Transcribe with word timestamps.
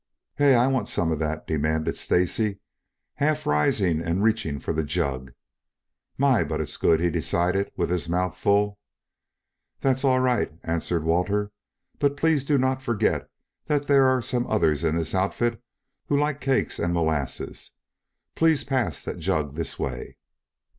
"Here, 0.35 0.57
I 0.57 0.65
want 0.65 0.89
some 0.89 1.11
of 1.11 1.19
that," 1.19 1.45
demanded 1.45 1.95
Stacy, 1.95 2.57
half 3.17 3.45
rising 3.45 4.01
and 4.01 4.23
reaching 4.23 4.59
for 4.59 4.73
the 4.73 4.83
jug. 4.83 5.31
"My, 6.17 6.43
but 6.43 6.59
it's 6.59 6.75
good!" 6.75 6.99
he 6.99 7.11
decided 7.11 7.71
with 7.77 7.91
his 7.91 8.09
mouth 8.09 8.35
full. 8.35 8.79
"That's 9.79 10.03
all 10.03 10.19
right," 10.19 10.51
answered 10.63 11.03
Walter. 11.03 11.51
"But 11.99 12.17
please 12.17 12.43
do 12.45 12.57
not 12.57 12.81
forget 12.81 13.29
that 13.67 13.85
there 13.85 14.05
are 14.05 14.23
some 14.23 14.47
others 14.47 14.83
in 14.83 14.95
this 14.97 15.13
outfit 15.13 15.61
who 16.07 16.17
like 16.17 16.41
cakes 16.41 16.79
and 16.79 16.95
molasses. 16.95 17.73
Please 18.33 18.63
pass 18.63 19.05
that 19.05 19.19
jug 19.19 19.53
this 19.53 19.77
way." 19.77 20.17